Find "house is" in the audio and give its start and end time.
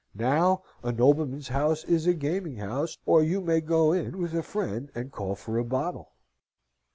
1.49-2.07